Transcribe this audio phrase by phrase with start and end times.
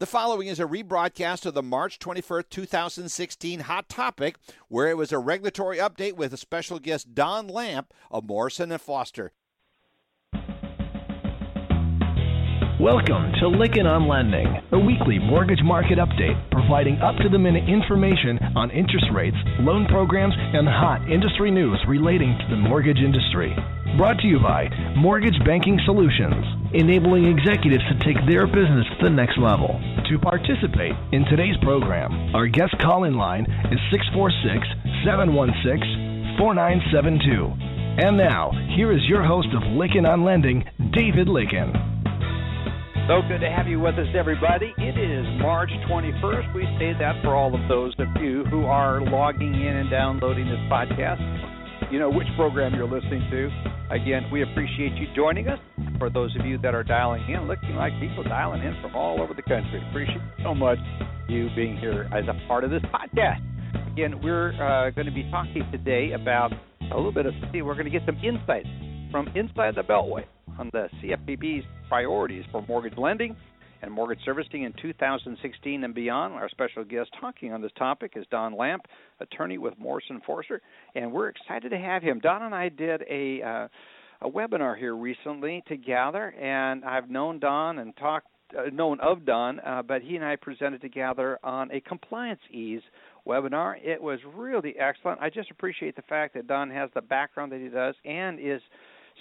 [0.00, 4.38] The following is a rebroadcast of the March 21st, 2016 Hot Topic,
[4.68, 8.80] where it was a regulatory update with a special guest Don Lampe of Morrison and
[8.80, 9.32] Foerster.
[12.80, 17.68] Welcome to Lykken on Lending, a weekly mortgage market update providing up to the minute
[17.68, 23.52] information on interest rates, loan programs, and hot industry news relating to the mortgage industry.
[24.00, 26.40] Brought to you by Mortgage Banking Solutions,
[26.72, 29.76] enabling executives to take their business to the next level.
[30.08, 38.08] To participate in today's program, our guest call in line is 646 716 4972.
[38.08, 40.64] And now, here is your host of Lykken on Lending,
[40.96, 41.99] David Lykken.
[43.08, 44.72] So good to have you with us, everybody.
[44.78, 46.54] It is March 21st.
[46.54, 50.46] We say that for all of those of you who are logging in and downloading
[50.46, 51.20] this podcast.
[51.90, 53.50] You know which program you're listening to.
[53.90, 55.58] Again, we appreciate you joining us.
[55.98, 59.20] For those of you that are dialing in, looking like people dialing in from all
[59.20, 60.78] over the country, appreciate so much
[61.28, 63.42] you being here as a part of this podcast.
[63.92, 66.52] Again, we're uh, going to be talking today about
[66.92, 68.68] a little bit of, see, we're going to get some insights
[69.10, 70.24] from inside the Beltway
[70.60, 73.34] on the CFPB's priorities for mortgage lending
[73.82, 76.34] and mortgage servicing in 2016 and beyond.
[76.34, 78.84] Our special guest talking on this topic is Don Lampe,
[79.20, 80.60] attorney with Morrison Foerster,
[80.94, 82.20] and we're excited to have him.
[82.20, 83.68] Don and I did a uh,
[84.22, 89.60] a webinar here recently together, and I've known Don and talked uh, known of Don,
[89.60, 92.82] uh, but he and I presented together on a compliance ease
[93.26, 93.76] webinar.
[93.82, 95.20] It was really excellent.
[95.22, 98.60] I just appreciate the fact that Don has the background that he does and is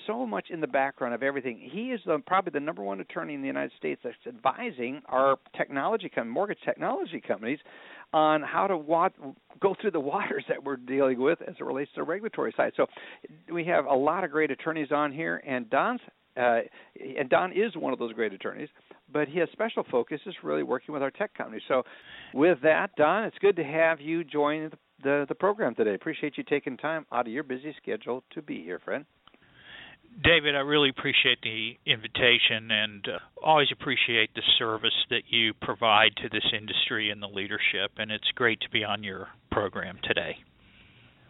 [0.08, 1.60] so much in the background of everything.
[1.72, 5.38] He is the, probably the number one attorney in the United States that's advising our
[5.58, 7.60] technology com- mortgage technology companies
[8.14, 9.10] on how to wa-
[9.60, 12.74] go through the waters that we're dealing with as it relates to the regulatory side.
[12.76, 12.88] So
[13.52, 16.02] we have a lot of great attorneys on here, and Don's
[16.38, 16.60] uh,
[17.18, 18.70] and Don is one of those great attorneys,
[19.12, 21.64] but his special focus is really working with our tech companies.
[21.68, 21.84] So,
[22.34, 25.96] with that, Don, it's good to have you join the, the, the program today.
[25.96, 29.06] Appreciate you taking time out of your busy schedule to be here, friend.
[30.22, 36.12] David, I really appreciate the invitation and uh, always appreciate the service that you provide
[36.18, 37.92] to this industry and the leadership.
[37.98, 40.38] And it's great to be on your program today.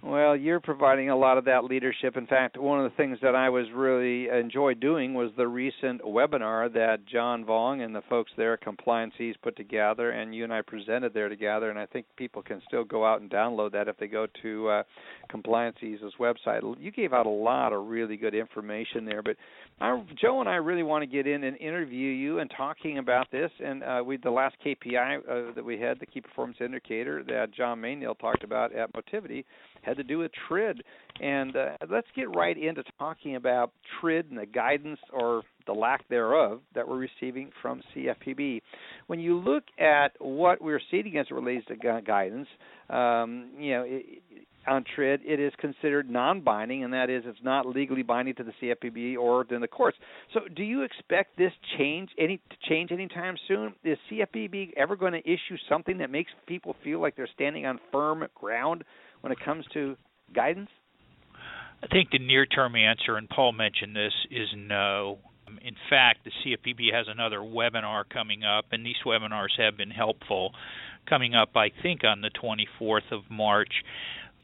[0.02, 2.16] Well, you're providing a lot of that leadership.
[2.16, 6.02] In fact, one of the things that I was really enjoyed doing was the recent
[6.02, 10.54] webinar that John Vong and the folks there at Compliance put together, and you and
[10.54, 11.70] I presented there together.
[11.70, 14.70] And I think people can still go out and download that if they go to
[14.70, 14.84] uh,
[15.30, 15.76] Compliance
[16.18, 16.62] website.
[16.80, 19.36] You gave out a lot of really good information there, but
[19.82, 23.32] I, Joe and I really want to get in and interview you and talking about
[23.32, 23.52] this.
[23.64, 27.54] And uh, we the last KPI uh, that we had, the Key Performance Indicator that
[27.54, 29.46] John Mayniel talked about at Motivity
[29.90, 30.82] had to do with TRID.
[31.22, 36.08] And uh, let's get right into talking about TRID and the guidance or the lack
[36.08, 38.62] thereof that we're receiving from CFPB.
[39.08, 42.48] When you look at what we're seeing as it relates to guidance,
[42.90, 44.24] um, you know, it,
[44.68, 48.54] on TRID, it is considered non-binding, and that is, it's not legally binding to the
[48.62, 49.98] CFPB or in the courts.
[50.34, 53.74] So, do you expect this change any to change anytime soon?
[53.84, 57.80] Is CFPB ever going to issue something that makes people feel like they're standing on
[57.92, 58.84] firm ground
[59.22, 59.96] when it comes to
[60.34, 60.70] guidance?
[61.84, 65.20] I think the near term answer, and Paul mentioned this, is no.
[65.62, 70.52] In fact, the CFPB has another webinar coming up, and these webinars have been helpful.
[71.08, 73.72] Coming up, I think, on the 24th of March.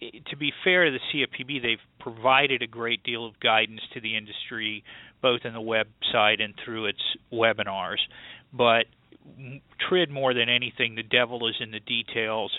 [0.02, 4.18] To be fair to the CFPB, they've provided a great deal of guidance to the
[4.18, 4.84] industry,
[5.22, 8.00] both in the website and through its webinars.
[8.52, 8.86] But
[9.88, 12.52] TRID more than anything, the devil is in the details,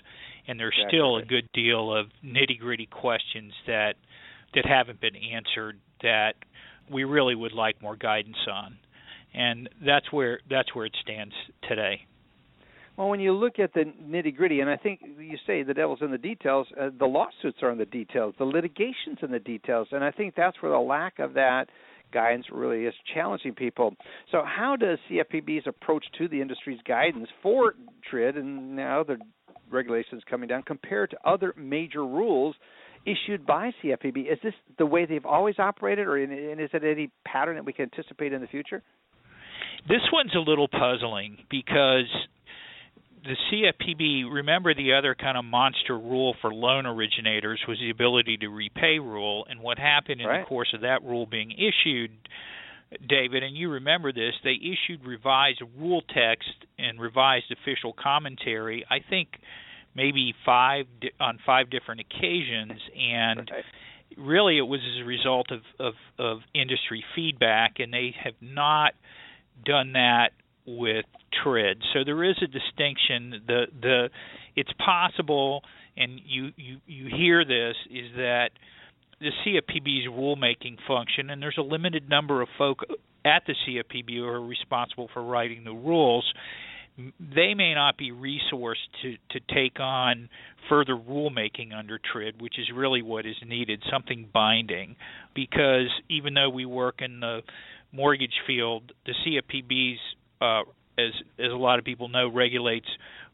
[0.48, 0.98] and there's exactly.
[0.98, 3.94] still a good deal of nitty gritty questions that
[4.54, 6.34] that haven't been answered that
[6.90, 8.78] we really would like more guidance on,
[9.34, 11.34] and that's where that's where it stands
[11.68, 12.06] today.
[12.96, 15.98] Well, when you look at the nitty gritty, and I think you say the devil's
[16.00, 19.88] in the details, uh, the lawsuits are in the details, the litigation's in the details,
[19.92, 21.66] and I think that's where the lack of that
[22.12, 23.94] guidance really is challenging people.
[24.32, 27.74] So, how does CFPB's approach to the industry's guidance for
[28.10, 29.18] TRID and now the
[29.70, 32.54] regulations coming down compared to other major rules
[33.04, 34.30] issued by CFPB?
[34.30, 37.72] Is this the way they've always operated, or and is it any pattern that we
[37.72, 38.82] can anticipate in the future?
[39.88, 42.10] This one's a little puzzling because
[43.26, 48.36] the CFPB, remember the other kind of monster rule for loan originators was the ability
[48.38, 49.46] to repay rule.
[49.48, 50.40] And what happened in right.
[50.42, 52.10] the course of that rule being issued,
[53.08, 56.48] David, and you remember this, they issued revised rule text
[56.78, 59.28] and revised official commentary, I think
[59.94, 60.86] maybe five
[61.18, 62.80] on five different occasions.
[62.96, 63.64] And right.
[64.16, 68.92] really it was as a result of, of, of industry feedback, and they have not
[69.64, 70.30] done that
[70.66, 71.06] with
[71.42, 71.78] TRID.
[71.92, 73.42] So there is a distinction.
[73.46, 74.08] The the
[74.54, 75.62] it's possible,
[75.96, 78.50] and you you you hear this is that
[79.20, 82.80] the CFPB's rulemaking function, and there's a limited number of folk
[83.24, 86.24] at the CFPB who are responsible for writing the rules.
[86.96, 90.28] They may not be resourced to, to take on
[90.68, 94.96] further rulemaking under TRID, which is really what is needed, something binding.
[95.34, 97.40] Because even though we work in the
[97.92, 99.98] mortgage field, the CFPB's,
[100.40, 100.62] uh,
[100.98, 102.88] as as a lot of people know, regulates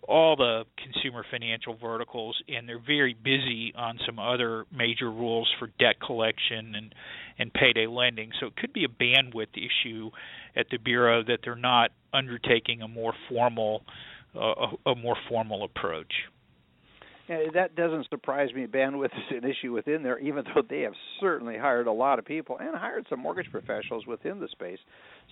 [0.08, 5.68] all the consumer financial verticals, and they're very busy on some other major rules for
[5.78, 6.94] debt collection and
[7.38, 8.30] and payday lending.
[8.40, 10.10] So it could be a bandwidth issue
[10.56, 13.82] at the bureau that they're not undertaking a more formal
[14.34, 16.12] uh, a, a more formal approach.
[17.28, 18.66] That doesn't surprise me.
[18.66, 22.24] Bandwidth is an issue within there, even though they have certainly hired a lot of
[22.24, 24.78] people and hired some mortgage professionals within the space.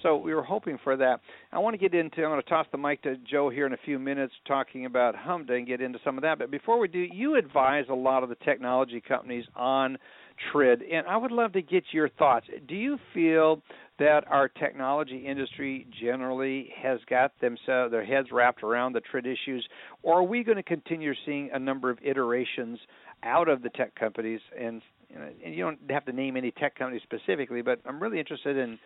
[0.02, 1.20] So we were hoping for that.
[1.52, 2.22] I want to get into.
[2.22, 5.14] I'm going to toss the mic to Joe here in a few minutes, talking about
[5.14, 6.38] HMDA and get into some of that.
[6.38, 9.98] But before we do, you advise a lot of the technology companies on
[10.52, 12.46] TRID, and I would love to get your thoughts.
[12.68, 13.62] Do you feel
[13.98, 19.66] that our technology industry generally has got themselves their heads wrapped around the TRID issues,
[20.02, 22.78] or are we going to continue seeing a number of iterations
[23.22, 24.40] out of the tech companies?
[24.58, 24.80] And,
[25.44, 28.78] and you don't have to name any tech companies specifically, but I'm really interested in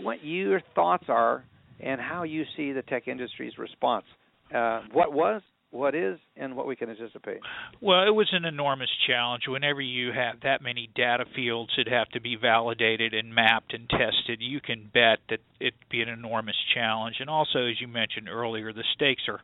[0.00, 1.44] what your thoughts are
[1.80, 4.04] and how you see the tech industry's response.
[4.54, 7.40] Uh, what was what is and what we can anticipate?
[7.80, 9.44] Well, it was an enormous challenge.
[9.46, 13.88] Whenever you have that many data fields that have to be validated and mapped and
[13.88, 17.16] tested, you can bet that it'd be an enormous challenge.
[17.20, 19.40] And also, as you mentioned earlier, the stakes are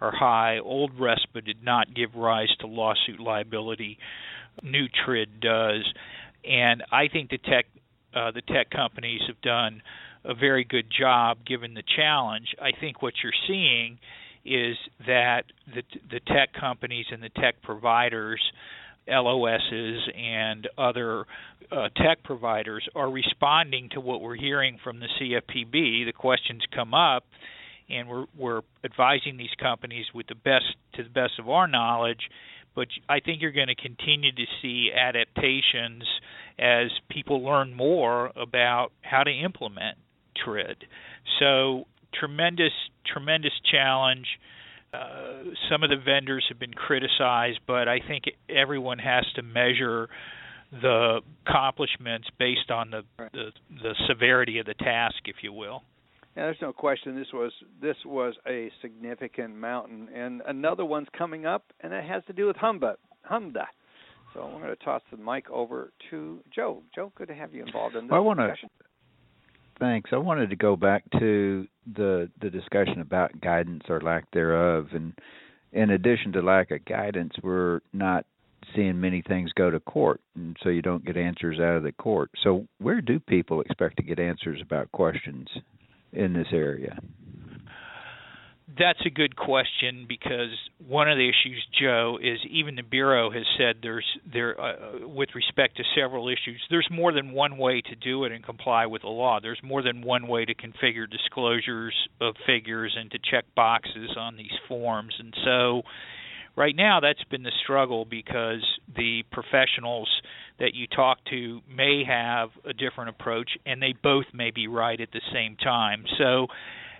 [0.00, 0.58] are high.
[0.58, 3.98] Old RESPA did not give rise to lawsuit liability.
[4.62, 5.92] New TRID does,
[6.44, 7.66] and I think the tech
[8.14, 9.82] uh, the tech companies have done
[10.24, 12.54] a very good job given the challenge.
[12.60, 13.98] I think what you're seeing
[14.44, 14.76] is
[15.06, 18.40] that the, the tech companies and the tech providers,
[19.08, 21.24] LOSs and other
[21.70, 26.06] uh, tech providers, are responding to what we're hearing from the CFPB.
[26.06, 27.24] The questions come up,
[27.88, 32.20] and we're, we're advising these companies with the best to the best of our knowledge.
[32.74, 36.04] But I think you're going to continue to see adaptations
[36.58, 39.98] as people learn more about how to implement
[40.36, 40.84] TRID.
[41.40, 42.72] So tremendous,
[43.06, 44.26] tremendous challenge.
[44.92, 50.08] Uh, some of the vendors have been criticized, but I think everyone has to measure
[50.70, 53.02] the accomplishments based on the,
[53.32, 53.52] the
[53.82, 55.82] the severity of the task, if you will.
[56.36, 61.46] Yeah, there's no question this was this was a significant mountain, and another one's coming
[61.46, 62.96] up, and it has to do with HMDA.
[63.30, 63.64] HMDA.
[64.34, 66.82] So I'm going to toss the mic over to Joe.
[66.94, 68.68] Joe, good to have you involved in this well, I want discussion.
[68.78, 68.84] To,
[69.78, 70.10] thanks.
[70.12, 75.12] I wanted to go back to the the discussion about guidance or lack thereof, and
[75.72, 78.24] in addition to lack of guidance, we're not
[78.74, 81.92] seeing many things go to court, and so you don't get answers out of the
[81.92, 82.30] court.
[82.42, 85.48] So where do people expect to get answers about questions
[86.12, 86.98] in this area?
[88.76, 90.50] That's a good question because
[90.86, 95.30] one of the issues, Joe, is even the bureau has said there's there uh, with
[95.34, 96.60] respect to several issues.
[96.68, 99.38] There's more than one way to do it and comply with the law.
[99.40, 104.36] There's more than one way to configure disclosures of figures and to check boxes on
[104.36, 105.14] these forms.
[105.18, 105.82] And so,
[106.54, 108.64] right now, that's been the struggle because
[108.94, 110.10] the professionals
[110.58, 115.00] that you talk to may have a different approach, and they both may be right
[115.00, 116.04] at the same time.
[116.18, 116.48] So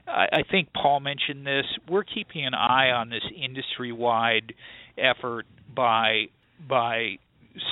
[0.09, 1.67] I, I think Paul mentioned this.
[1.88, 4.55] We're keeping an eye on this industry-wide
[4.97, 6.27] effort by
[6.67, 7.19] by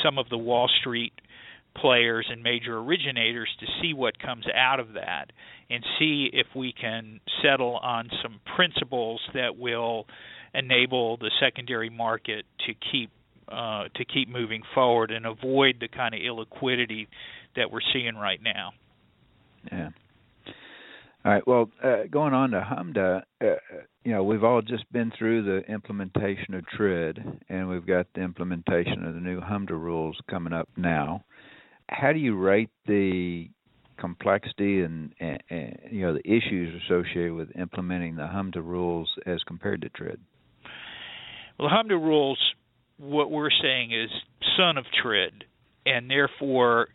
[0.03, 1.13] some of the Wall Street
[1.77, 5.27] players and major originators to see what comes out of that
[5.69, 10.07] and see if we can settle on some principles that will
[10.55, 13.11] enable the secondary market to keep
[13.49, 17.07] uh, to keep moving forward and avoid the kind of illiquidity
[17.55, 18.73] that we're seeing right now.
[19.71, 19.91] Yeah.
[21.27, 21.45] All right.
[21.45, 23.47] Well, uh, going on to HMDA, uh,
[24.05, 27.19] you know, we've all just been through the implementation of TRID,
[27.49, 31.25] and we've got the implementation of the new HMDA rules coming up now.
[31.89, 33.49] How do you rate the
[33.99, 39.41] complexity and, and, and you know the issues associated with implementing the HMDA rules as
[39.49, 40.21] compared to TRID?
[41.59, 42.39] Well, HMDA rules,
[42.99, 44.11] what we're saying is
[44.57, 45.43] son of TRID,
[45.87, 46.87] and therefore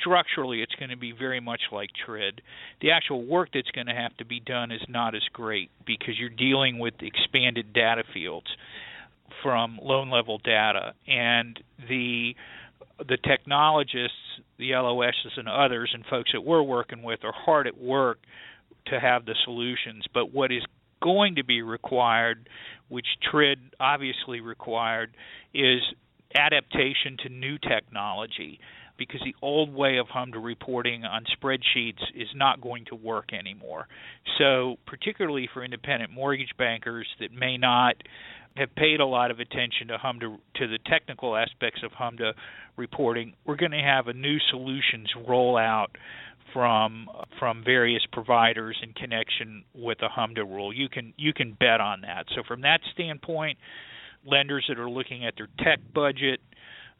[0.00, 2.40] structurally it's going to be very much like TRID.
[2.80, 6.18] The actual work that's going to have to be done is not as great because
[6.18, 8.46] you're dealing with expanded data fields
[9.42, 11.58] from loan level data and
[11.88, 12.34] the
[12.98, 14.16] the technologists,
[14.58, 18.18] the LOSs and others and folks that we're working with are hard at work
[18.86, 20.04] to have the solutions.
[20.12, 20.62] But what is
[21.00, 22.48] going to be required,
[22.88, 25.14] which TRID obviously required,
[25.54, 25.80] is
[26.34, 28.58] adaptation to new technology
[28.98, 33.86] because the old way of HMDA reporting on spreadsheets is not going to work anymore.
[34.38, 37.94] So, particularly for independent mortgage bankers that may not
[38.56, 42.32] have paid a lot of attention to HMDA to the technical aspects of HMDA
[42.76, 45.96] reporting, we're going to have a new solutions roll out
[46.52, 50.72] from from various providers in connection with the HMDA rule.
[50.72, 52.26] You can you can bet on that.
[52.34, 53.58] So from that standpoint,
[54.26, 56.40] lenders that are looking at their tech budget,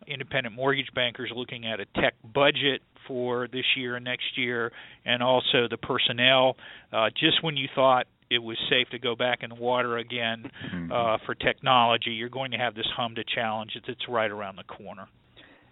[0.09, 4.73] independent mortgage bankers looking at a tech budget for this year and next year,
[5.05, 6.57] and also the personnel.
[6.93, 10.51] Uh, just when you thought it was safe to go back in the water again
[10.73, 10.93] mm-hmm.
[10.93, 14.65] uh, for technology, you're going to have this HMDA challenge that's it's right around the
[14.65, 15.09] corner.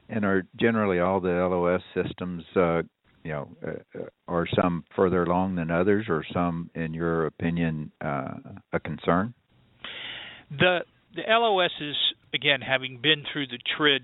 [0.09, 2.83] And are generally all the LOS systems uh,
[3.27, 7.91] you know, uh, uh, are some further along than others, or some, in your opinion,
[8.01, 8.35] uh,
[8.73, 9.35] a concern?
[10.49, 10.81] The
[11.17, 11.97] the LOSs,
[12.33, 14.03] again, having been through the TRID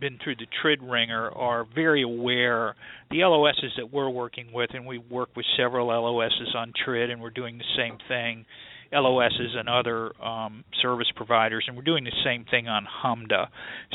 [0.00, 2.74] been through the TRID ringer are very aware.
[3.10, 7.20] The LOSs that we're working with, and we work with several LOSs on TRID, and
[7.20, 8.46] we're doing the same thing.
[8.92, 13.46] LOSs and other um, service providers, and we're doing the same thing on HMDA.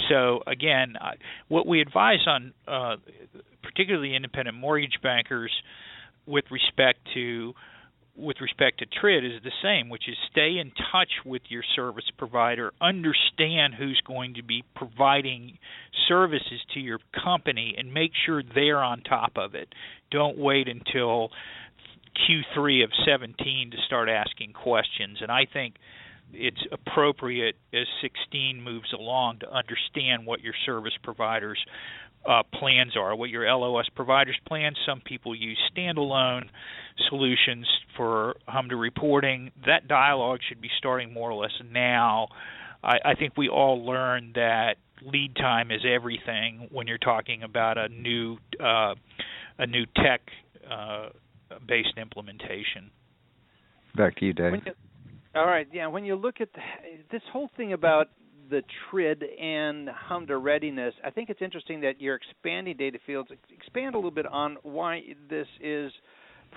[0.09, 0.93] So again,
[1.49, 2.95] what we advise on, uh,
[3.61, 5.51] particularly independent mortgage bankers,
[6.27, 7.53] with respect to
[8.17, 12.09] with respect to TRID is the same, which is stay in touch with your service
[12.17, 15.57] provider, understand who's going to be providing
[16.07, 19.67] services to your company, and make sure they're on top of it.
[20.11, 21.29] Don't wait until
[22.15, 25.17] Q3 of 17 to start asking questions.
[25.21, 25.75] And I think
[26.33, 31.59] it's appropriate as 16 moves along to understand what your service providers
[32.27, 34.77] uh, plans are, what your LOS providers plans.
[34.85, 36.45] Some people use standalone
[37.09, 39.51] solutions for HMDA reporting.
[39.65, 42.27] That dialogue should be starting more or less now.
[42.83, 47.77] I, I think we all learned that lead time is everything when you're talking about
[47.77, 48.95] a new uh,
[49.57, 50.21] a new tech
[50.69, 51.09] uh,
[51.67, 52.91] based implementation.
[53.95, 54.53] Back to you, Dave.
[54.65, 54.73] You,
[55.35, 55.87] all right, yeah.
[55.87, 56.61] When you look at the,
[57.11, 58.09] this whole thing about
[58.49, 63.29] the TRID and HMDA readiness, I think it's interesting that you're expanding data fields.
[63.53, 65.91] Expand a little bit on why this is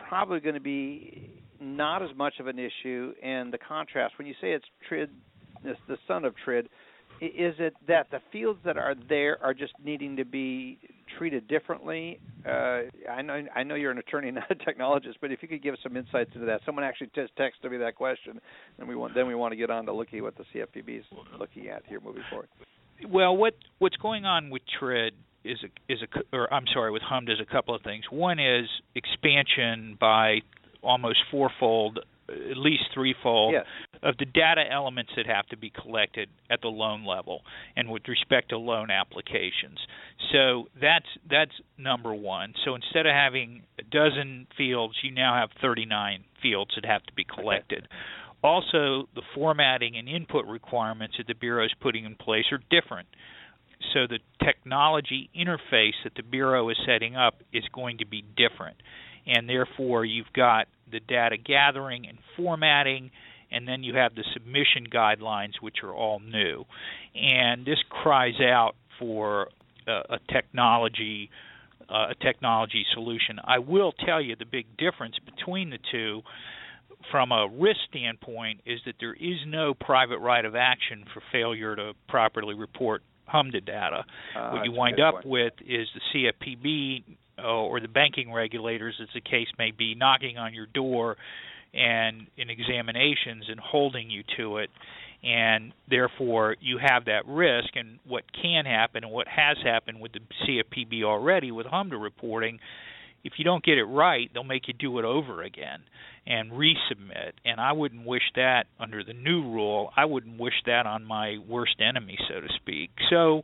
[0.08, 1.30] probably going to be
[1.60, 4.14] not as much of an issue, and the contrast.
[4.18, 5.10] When you say it's TRID,
[5.64, 6.68] it's the son of TRID,
[7.20, 10.78] is it that the fields that are there are just needing to be
[11.18, 12.20] treated differently?
[12.46, 15.62] Uh, I know I know you're an attorney, not a technologist, but if you could
[15.62, 16.60] give us some insights into that.
[16.64, 18.40] Someone actually just texted me that question,
[18.78, 21.00] and we want then we want to get on to looking at what the CFPB
[21.00, 21.04] is
[21.38, 22.48] looking at here moving forward.
[23.06, 25.12] Well, what what's going on with TRID
[25.44, 28.04] is a, is a or I'm sorry with HMDA is a couple of things.
[28.10, 30.38] One is expansion by
[30.82, 33.64] almost fourfold at least threefold yes.
[34.02, 37.42] of the data elements that have to be collected at the loan level
[37.76, 39.78] and with respect to loan applications.
[40.32, 42.54] So that's that's number one.
[42.64, 47.12] So instead of having a dozen fields, you now have 39 fields that have to
[47.14, 47.84] be collected.
[47.84, 47.94] Okay.
[48.42, 53.08] Also, the formatting and input requirements that the Bureau is putting in place are different.
[53.92, 58.76] So the technology interface that the Bureau is setting up is going to be different.
[59.26, 63.10] And therefore, you've got the data gathering and formatting,
[63.50, 66.64] and then you have the submission guidelines, which are all new.
[67.14, 69.48] And this cries out for
[69.86, 71.30] a, a technology
[71.90, 73.38] uh, a technology solution.
[73.42, 76.20] I will tell you the big difference between the two
[77.10, 81.74] from a risk standpoint is that there is no private right of action for failure
[81.76, 84.04] to properly report HMDA data.
[84.36, 87.04] Uh, what you wind up with is the CFPB
[87.42, 91.16] Uh, or the banking regulators, as the case may be, knocking on your door
[91.74, 94.70] and in examinations and holding you to it.
[95.22, 97.70] And therefore you have that risk.
[97.74, 102.58] And what can happen and what has happened with the CFPB already with HMDA reporting
[103.24, 105.80] if you don't get it right they'll make you do it over again
[106.26, 107.32] and resubmit.
[107.44, 109.90] And I wouldn't wish that under the new rule.
[109.96, 112.90] I wouldn't wish that on my worst enemy so to speak.
[113.10, 113.42] So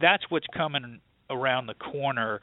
[0.00, 2.40] that's what's coming around the corner,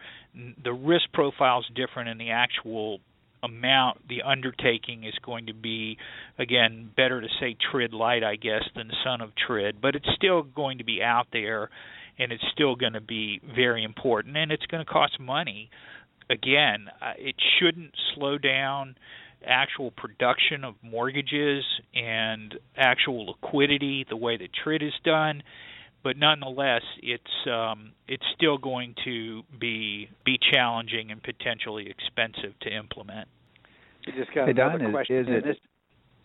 [0.63, 2.99] the risk profile is different, and the actual
[3.43, 5.97] amount, the undertaking is going to be,
[6.39, 10.43] again, better to say TRID light, I guess, than son of TRID, but it's still
[10.43, 11.69] going to be out there,
[12.17, 15.69] and it's still going to be very important, and it's going to cost money.
[16.29, 16.87] Again,
[17.17, 18.95] it shouldn't slow down
[19.45, 21.63] actual production of mortgages
[21.93, 25.43] and actual liquidity the way that TRID is done
[26.05, 32.69] but nonetheless, it's um, it's still going to be be challenging and potentially expensive to
[32.69, 33.27] implement.
[34.05, 35.15] We just got hey, Don, another is, question.
[35.17, 35.57] Is it, this,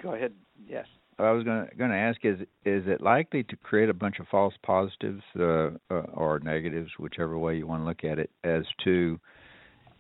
[0.03, 0.33] Go ahead.
[0.69, 0.85] Yes.
[1.19, 4.55] I was going to ask is is it likely to create a bunch of false
[4.63, 9.19] positives uh, uh, or negatives, whichever way you want to look at it, as to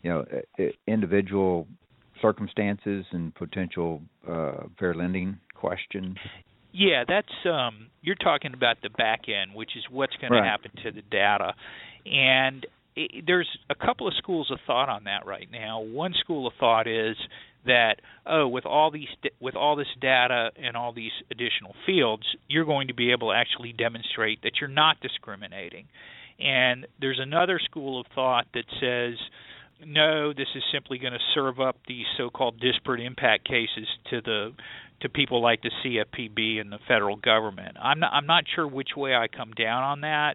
[0.03, 0.27] you know
[0.87, 1.67] individual
[2.21, 6.17] circumstances and potential uh, fair lending questions?
[6.73, 10.41] Yeah, that's um, you're talking about the back end, which is what's going right.
[10.41, 11.55] to happen to the data,
[12.07, 15.81] and it, there's a couple of schools of thought on that right now.
[15.81, 17.17] One school of thought is
[17.67, 17.97] that
[18.27, 19.09] oh, with all these
[19.41, 23.35] with all this data and all these additional fields, you're going to be able to
[23.35, 25.87] actually demonstrate that you're not discriminating.
[26.39, 29.19] And there's another school of thought that says
[29.85, 34.53] no, this is simply going to serve up these so-called disparate impact cases to the
[35.01, 37.77] to people like the CFPB and the federal government.
[37.81, 40.35] I'm not I'm not sure which way I come down on that.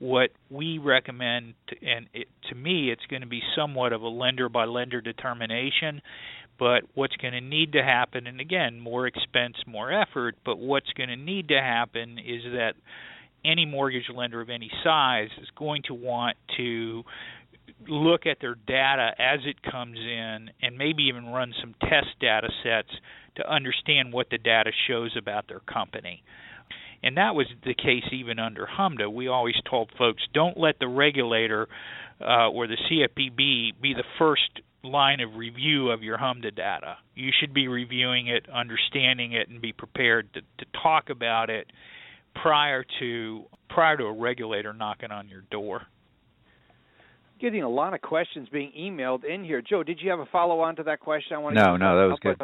[0.00, 4.48] What we recommend, and it, to me, it's going to be somewhat of a lender
[4.48, 6.02] by lender determination.
[6.58, 10.36] But what's going to need to happen, and again, more expense, more effort.
[10.44, 12.74] But what's going to need to happen is that
[13.44, 17.04] any mortgage lender of any size is going to want to
[17.88, 22.48] look at their data as it comes in and maybe even run some test data
[22.62, 22.88] sets
[23.36, 26.22] to understand what the data shows about their company.
[27.02, 29.12] And that was the case even under HMDA.
[29.12, 31.68] We always told folks don't let the regulator
[32.20, 36.96] uh, or the CFPB be the first line of review of your HMDA data.
[37.14, 41.66] You should be reviewing it, understanding it, and be prepared to, to talk about it
[42.34, 45.82] prior to prior to a regulator knocking on your door
[47.44, 49.60] getting a lot of questions being emailed in here.
[49.60, 51.36] Joe, did you have a follow on to that question?
[51.36, 51.62] I want to.
[51.62, 52.40] no, no, that was good.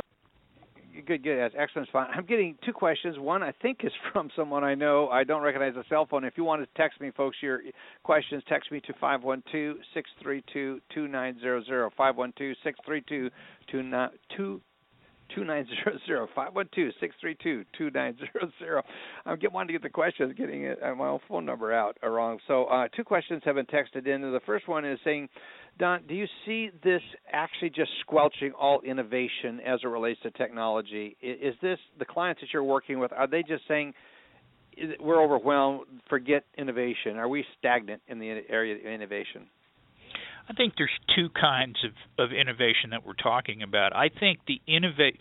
[1.07, 1.39] Good, good.
[1.39, 1.89] That's excellent.
[1.91, 2.09] Fine.
[2.15, 3.19] I'm getting two questions.
[3.19, 5.09] One, I think, is from someone I know.
[5.09, 6.25] I don't recognize the cell phone.
[6.25, 7.61] If you want to text me, folks, your
[8.03, 11.91] questions, text me to 512 632 2900.
[11.97, 14.61] 512 632
[15.35, 18.85] 2900 512 632 2900.
[19.27, 21.97] I'm get wanting to get the questions, getting it, uh, my own phone number out
[22.03, 22.39] uh, wrong.
[22.47, 24.21] So uh, two questions have been texted in.
[24.21, 25.29] The first one is saying,
[25.79, 31.17] Don, do you see this actually just squelching all innovation as it relates to technology?
[31.23, 33.13] Is this the clients that you're working with?
[33.13, 33.95] Are they just saying
[35.01, 37.17] we're overwhelmed, forget innovation?
[37.17, 39.49] Are we stagnant in the area of innovation?
[40.51, 41.93] I think there's two kinds of,
[42.25, 43.95] of innovation that we're talking about.
[43.95, 45.17] I think the innovate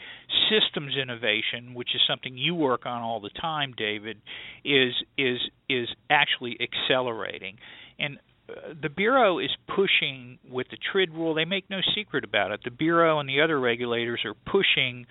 [0.50, 4.18] systems innovation, which is something you work on all the time, David,
[4.65, 5.38] is is
[5.70, 7.58] is actually accelerating.
[8.00, 8.18] And
[8.50, 11.36] uh, the bureau is pushing with the TRID rule.
[11.36, 12.62] They make no secret about it.
[12.63, 15.06] The bureau and the other regulators are pushing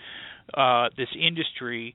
[0.53, 1.95] uh, this industry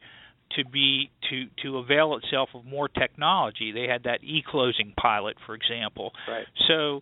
[0.55, 3.73] to be to to avail itself of more technology.
[3.73, 6.13] They had that e-closing pilot, for example.
[6.25, 6.45] Right.
[6.69, 7.01] So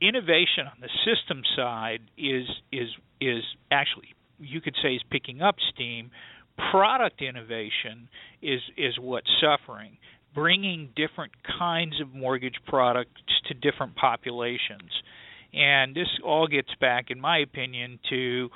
[0.00, 2.88] innovation on the system side is is
[3.20, 6.10] is actually you could say is picking up steam.
[6.70, 8.08] Product innovation
[8.42, 9.98] is is what's suffering.
[10.34, 14.90] Bringing different kinds of mortgage products to different populations,
[15.52, 18.48] and this all gets back, in my opinion, to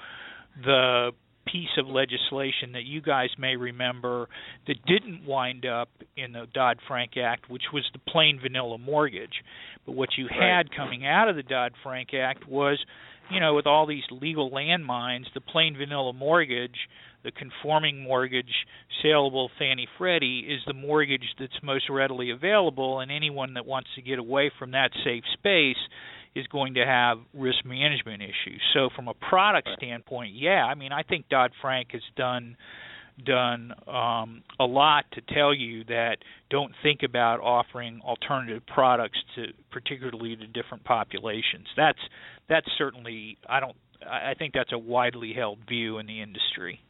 [0.65, 1.11] the
[1.51, 4.29] piece of legislation that you guys may remember
[4.67, 9.43] that didn't wind up in the Dodd Frank Act, which was the plain vanilla mortgage.
[9.87, 12.79] But what you had coming out of the Dodd Frank Act was,
[13.31, 16.77] you know, with all these legal landmines, the plain vanilla mortgage,
[17.23, 18.53] the conforming mortgage,
[19.03, 24.03] saleable Fannie Freddie is the mortgage that's most readily available, and anyone that wants to
[24.03, 25.79] get away from that safe space
[26.35, 28.61] is going to have risk management issues.
[28.73, 32.57] So from a product standpoint, yeah, I mean I think Dodd Frank has done
[33.25, 36.17] done um, a lot to tell you that
[36.51, 41.67] don't think about offering alternative products to particularly to different populations.
[41.77, 41.99] That's
[42.49, 43.77] that's certainly I don't
[44.09, 46.81] I think that's a widely held view in the industry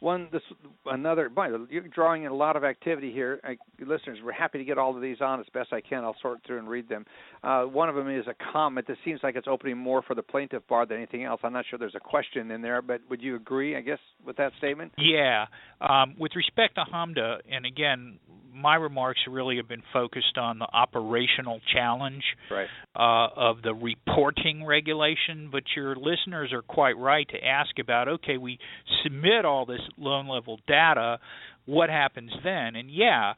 [0.00, 0.42] one this
[0.86, 3.40] another boy, you're drawing in a lot of activity here.
[3.42, 6.04] I, listeners we're happy to get all of these on as best i can.
[6.04, 7.04] I'll sort through and read them.
[7.42, 8.86] Uh, one of them is a comment.
[8.88, 11.40] That seems like it's opening more for the plaintiff bar than anything else.
[11.42, 14.36] I'm not sure there's a question in there but would you agree i guess with
[14.36, 14.92] that statement?
[14.98, 15.46] Yeah.
[15.80, 18.18] Um, with respect to HMDA, and again
[18.56, 22.68] my remarks really have been focused on the operational challenge right.
[22.94, 25.48] uh, of the reporting regulation.
[25.52, 28.58] But your listeners are quite right to ask about okay, we
[29.02, 31.18] submit all this loan level data,
[31.66, 32.76] what happens then?
[32.76, 33.34] And yeah,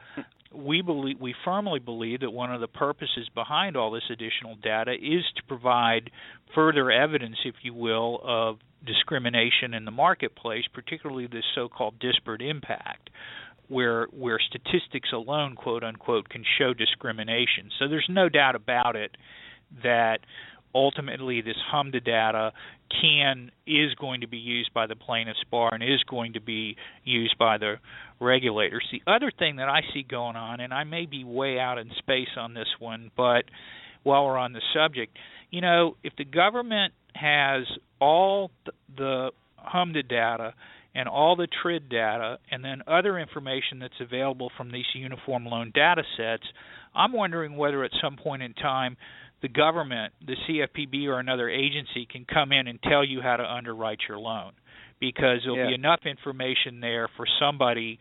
[0.55, 4.93] we believe we firmly believe that one of the purposes behind all this additional data
[4.93, 6.11] is to provide
[6.55, 13.11] further evidence, if you will, of discrimination in the marketplace, particularly this so-called disparate impact
[13.69, 17.71] where where statistics alone, quote unquote, can show discrimination.
[17.79, 19.17] So there's no doubt about it
[19.83, 20.19] that
[20.75, 22.53] ultimately this HMDA data
[23.01, 26.77] can is going to be used by the plaintiffs bar and is going to be
[27.05, 27.77] used by the
[28.21, 28.85] regulators.
[28.91, 31.91] The other thing that I see going on, and I may be way out in
[31.99, 33.45] space on this one, but
[34.03, 35.17] while we're on the subject,
[35.51, 37.65] you know, if the government has
[38.01, 38.51] all
[38.97, 39.31] the
[39.75, 40.55] HMDA data
[40.99, 45.71] and all the TRID data and then other information that's available from these uniform loan
[45.73, 46.43] data sets,
[46.93, 48.97] I'm wondering whether at some point in time
[49.41, 53.45] the government, the CFPB or another agency can come in and tell you how to
[53.45, 54.51] underwrite your loan
[54.99, 55.69] because there'll yeah.
[55.69, 58.01] be enough information there for somebody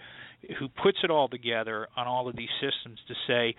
[0.57, 3.55] who puts it all together on all of these systems to say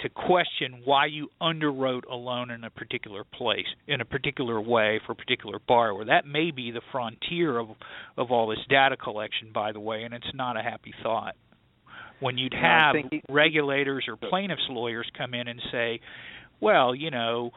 [0.00, 5.00] to question why you underwrote a loan in a particular place in a particular way
[5.06, 7.68] for a particular borrower that may be the frontier of
[8.16, 11.34] of all this data collection by the way and it's not a happy thought
[12.20, 12.94] when you'd have
[13.30, 16.00] regulators or plaintiffs lawyers come in and say
[16.60, 17.50] well, you know,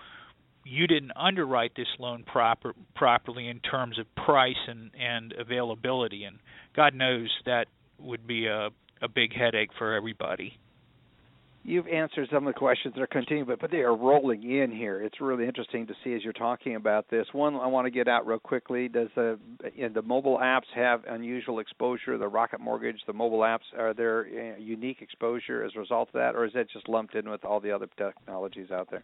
[0.65, 6.38] you didn't underwrite this loan proper properly in terms of price and and availability and
[6.75, 8.69] God knows that would be a
[9.02, 10.60] a big headache for everybody.
[11.70, 14.72] You've answered some of the questions that are continuing, but, but they are rolling in
[14.72, 15.04] here.
[15.04, 17.28] It's really interesting to see as you're talking about this.
[17.32, 19.38] One I want to get out real quickly: Does the
[19.76, 22.18] you know, the mobile apps have unusual exposure?
[22.18, 26.14] The Rocket Mortgage, the mobile apps, are there uh, unique exposure as a result of
[26.14, 29.04] that, or is that just lumped in with all the other technologies out there?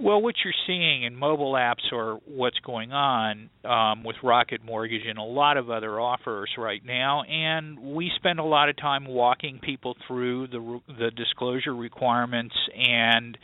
[0.00, 5.02] Well, what you're seeing in mobile apps or what's going on um, with Rocket Mortgage
[5.06, 9.06] and a lot of other offers right now, and we spend a lot of time
[9.06, 13.38] walking people through the the disclosure requirements, and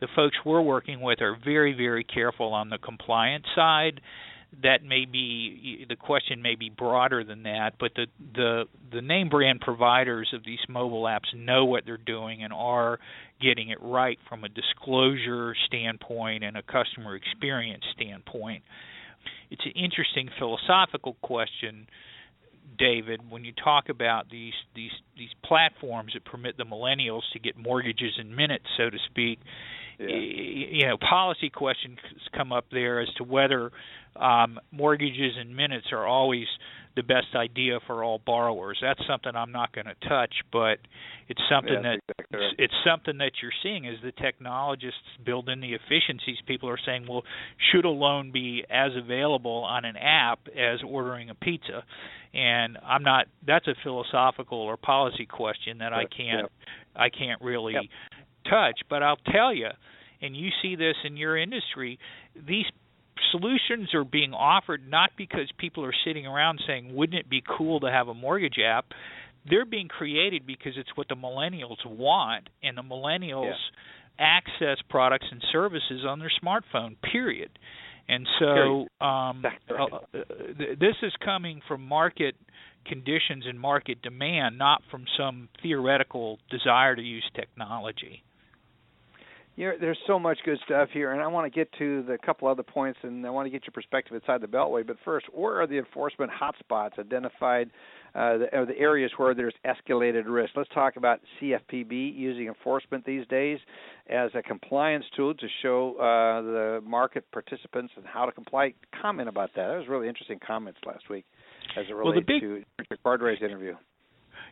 [0.00, 4.00] the folks we're working with are very, very careful on the compliance side
[4.62, 9.28] that may be the question may be broader than that, but the the the name
[9.28, 12.98] brand providers of these mobile apps know what they're doing and are
[13.40, 18.62] getting it right from a disclosure standpoint and a customer experience standpoint.
[19.50, 21.86] It's an interesting philosophical question,
[22.78, 27.56] David, when you talk about these these these platforms that permit the millennials to get
[27.56, 29.38] mortgages in minutes, so to speak.
[29.98, 30.06] Yeah.
[30.08, 31.98] You know, policy questions
[32.36, 33.70] come up there as to whether
[34.16, 36.46] um, mortgages and minutes are always
[36.96, 38.78] the best idea for all borrowers.
[38.80, 40.78] That's something I'm not going to touch, but
[41.28, 42.52] it's something yeah, that exactly right.
[42.52, 46.36] it's, it's something that you're seeing as the technologists build in the efficiencies.
[46.46, 47.22] People are saying, well,
[47.72, 51.82] should a loan be as available on an app as ordering a pizza?
[52.32, 53.26] And I'm not.
[53.46, 56.50] That's a philosophical or policy question that I can't.
[56.94, 57.74] I can't really.
[58.44, 58.80] Touch.
[58.88, 59.68] But I'll tell you,
[60.20, 61.98] and you see this in your industry,
[62.34, 62.66] these
[63.30, 67.80] solutions are being offered not because people are sitting around saying, wouldn't it be cool
[67.80, 68.86] to have a mortgage app?
[69.48, 73.52] They're being created because it's what the millennials want, and the millennials
[74.18, 74.38] yeah.
[74.38, 77.50] access products and services on their smartphone, period.
[78.08, 79.98] And so um, uh,
[80.78, 82.36] this is coming from market
[82.86, 88.22] conditions and market demand, not from some theoretical desire to use technology.
[89.56, 92.48] You're, there's so much good stuff here, and I want to get to the couple
[92.48, 94.84] other points, and I want to get your perspective inside the Beltway.
[94.84, 97.70] But first, where are the enforcement hotspots identified,
[98.16, 100.52] uh, the, or the areas where there's escalated risk?
[100.56, 103.60] Let's talk about CFPB using enforcement these days
[104.08, 108.74] as a compliance tool to show uh, the market participants and how to comply.
[109.00, 109.68] Comment about that.
[109.68, 111.26] That was really interesting comments last week
[111.78, 113.74] as it relates well, big, to Richard Cordray's interview.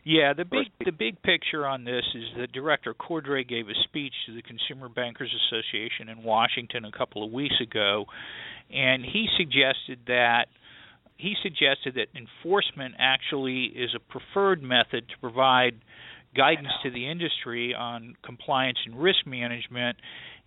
[0.05, 4.13] Yeah, the big the big picture on this is that Director Cordray gave a speech
[4.25, 8.05] to the Consumer Bankers Association in Washington a couple of weeks ago,
[8.69, 10.47] and he suggested that
[11.15, 15.79] he suggested that enforcement actually is a preferred method to provide
[16.35, 19.97] guidance to the industry on compliance and risk management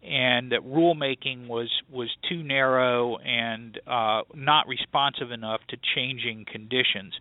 [0.03, 7.15] and that rulemaking was was too narrow and uh, not responsive enough to changing conditions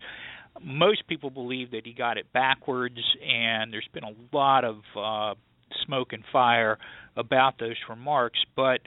[0.62, 5.34] most people believe that he got it backwards, and there's been a lot of uh,
[5.84, 6.78] smoke and fire
[7.16, 8.38] about those remarks.
[8.54, 8.80] But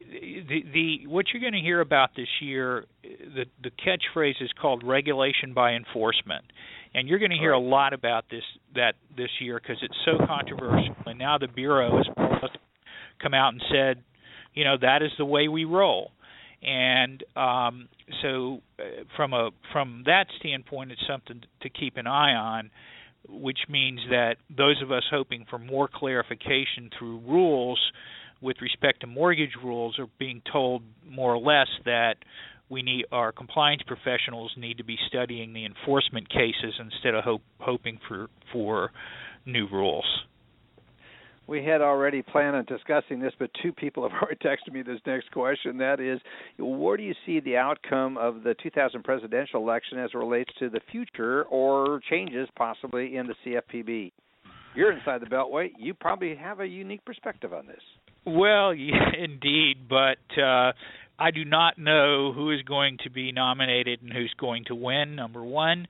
[0.00, 4.82] the the what you're going to hear about this year, the the catchphrase is called
[4.84, 6.44] regulation by enforcement,
[6.94, 8.44] and you're going to hear a lot about this
[8.74, 10.94] that this year because it's so controversial.
[11.06, 12.50] And now the bureau has
[13.22, 14.02] come out and said,
[14.54, 16.12] you know, that is the way we roll
[16.62, 17.88] and um,
[18.22, 22.70] so uh, from a from that standpoint, it's something to keep an eye on,
[23.28, 27.80] which means that those of us hoping for more clarification through rules
[28.42, 32.16] with respect to mortgage rules are being told more or less that
[32.68, 37.42] we need our compliance professionals need to be studying the enforcement cases instead of hope,
[37.58, 38.90] hoping for for
[39.46, 40.06] new rules.
[41.50, 45.00] We had already planned on discussing this, but two people have already texted me this
[45.04, 45.76] next question.
[45.78, 46.20] That is,
[46.58, 50.70] where do you see the outcome of the 2000 presidential election as it relates to
[50.70, 54.12] the future or changes possibly in the CFPB?
[54.76, 55.70] You're inside the Beltway.
[55.76, 57.82] You probably have a unique perspective on this.
[58.24, 60.72] Well, yeah, indeed, but uh,
[61.18, 65.16] I do not know who is going to be nominated and who's going to win.
[65.16, 65.88] Number one,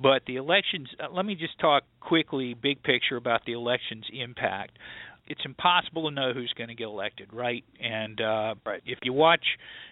[0.00, 0.88] but the elections.
[0.98, 4.78] Uh, let me just talk quickly, big picture about the elections' impact.
[5.26, 7.62] It's impossible to know who's going to get elected, right?
[7.80, 8.82] And uh, right.
[8.84, 9.44] if you watch,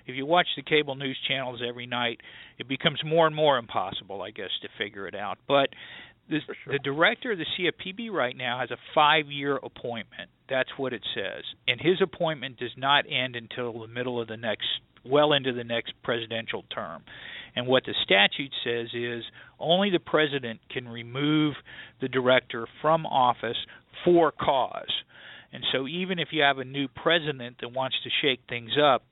[0.06, 2.20] if you watch the cable news channels every night,
[2.58, 5.38] it becomes more and more impossible, I guess, to figure it out.
[5.46, 5.68] But
[6.28, 6.72] the, sure.
[6.72, 10.30] the director of the CFPB right now has a five-year appointment.
[10.48, 14.36] That's what it says, and his appointment does not end until the middle of the
[14.36, 14.66] next,
[15.04, 17.04] well into the next presidential term.
[17.58, 19.24] And what the statute says is
[19.58, 21.54] only the president can remove
[22.00, 23.56] the director from office
[24.04, 24.92] for cause.
[25.52, 29.02] And so even if you have a new president that wants to shake things up,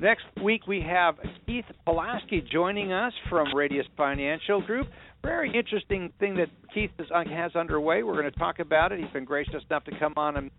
[0.00, 4.86] Next week we have Keith Pulaski joining us from Radius Financial Group.
[5.24, 8.04] Very interesting thing that Keith uh, has underway.
[8.04, 9.00] We're going to talk about it.
[9.00, 10.50] He's been gracious enough to come on and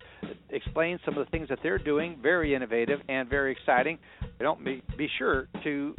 [0.49, 2.19] explain some of the things that they're doing.
[2.21, 3.97] Very innovative and very exciting.
[4.39, 5.95] Don't be, be sure to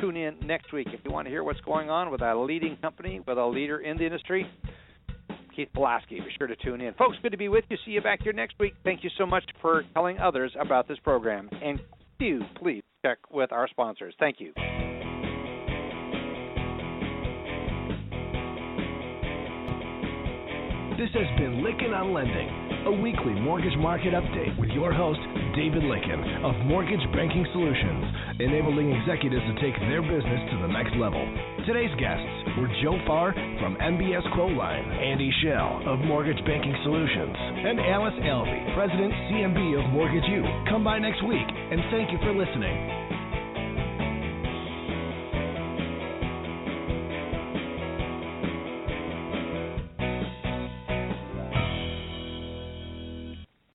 [0.00, 2.76] tune in next week if you want to hear what's going on with a leading
[2.76, 4.46] company, with a leader in the industry.
[5.54, 6.20] Keith Pulaski.
[6.20, 6.94] Be sure to tune in.
[6.94, 7.76] Folks, good to be with you.
[7.84, 8.74] See you back here next week.
[8.84, 11.48] Thank you so much for telling others about this program.
[11.62, 11.80] And
[12.18, 14.14] do please check with our sponsors.
[14.18, 14.52] Thank you.
[20.94, 22.48] This has been Lykken on Lending,
[22.86, 25.18] a weekly mortgage market update with your host,
[25.58, 30.94] David Lykken of Mortgage Banking Solutions, enabling executives to take their business to the next
[30.94, 31.20] level.
[31.66, 37.80] Today's guests were Joe Farr from MBS Quoteline, Andy Shell of Mortgage Banking Solutions, and
[37.80, 40.42] Alice Alvey, President CMB of Mortgage U.
[40.68, 43.03] Come by next week, and thank you for listening.